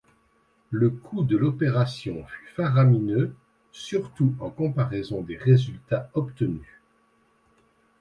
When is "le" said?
0.71-0.89